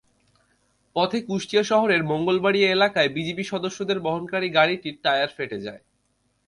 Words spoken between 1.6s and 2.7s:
শহরের মঙ্গলবাড়িয়া